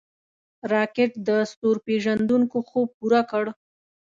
راکټ 0.73 1.11
د 1.27 1.29
ستورپیژندونکو 1.51 2.57
خوب 2.67 2.87
پوره 2.97 3.21
کړ 3.31 3.45